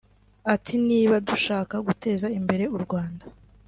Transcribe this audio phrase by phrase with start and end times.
[0.53, 3.25] ati “Niba dushaka guteza imbere u Rwanda